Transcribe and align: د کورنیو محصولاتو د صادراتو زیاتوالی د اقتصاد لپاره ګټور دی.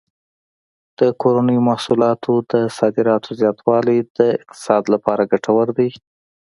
د 0.99 1.01
کورنیو 1.21 1.65
محصولاتو 1.69 2.33
د 2.51 2.53
صادراتو 2.77 3.29
زیاتوالی 3.41 3.99
د 4.17 4.19
اقتصاد 4.37 4.83
لپاره 4.93 5.29
ګټور 5.31 5.67
دی. 5.77 5.89